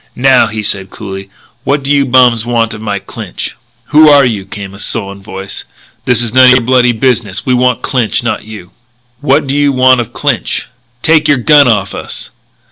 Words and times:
"Now," 0.15 0.47
he 0.47 0.63
said 0.63 0.89
coolly, 0.89 1.29
"what 1.63 1.83
do 1.83 1.91
you 1.91 2.07
bums 2.07 2.43
want 2.43 2.73
of 2.73 2.81
Mike 2.81 3.05
Clinch?" 3.05 3.55
"Who 3.89 4.09
are 4.09 4.25
you?" 4.25 4.47
came 4.47 4.73
a 4.73 4.79
sullen 4.79 5.21
voice. 5.21 5.63
"This 6.05 6.23
is 6.23 6.33
none 6.33 6.45
o' 6.49 6.53
your 6.53 6.61
bloody 6.61 6.91
business. 6.91 7.45
We 7.45 7.53
want 7.53 7.83
Clinch, 7.83 8.23
not 8.23 8.43
you." 8.43 8.71
"What 9.19 9.45
do 9.45 9.53
you 9.53 9.71
want 9.71 10.01
of 10.01 10.11
Clinch?" 10.11 10.65
"Take 11.03 11.27
your 11.27 11.37
gun 11.37 11.67
off 11.67 11.93
us!" 11.93 12.31